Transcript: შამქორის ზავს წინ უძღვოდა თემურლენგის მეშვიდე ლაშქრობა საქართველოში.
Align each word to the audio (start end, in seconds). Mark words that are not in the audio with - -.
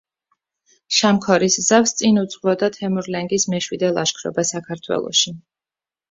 შამქორის 0.99 1.57
ზავს 1.65 1.91
წინ 1.99 2.15
უძღვოდა 2.21 2.69
თემურლენგის 2.77 3.45
მეშვიდე 3.55 3.91
ლაშქრობა 3.99 4.47
საქართველოში. 4.53 5.35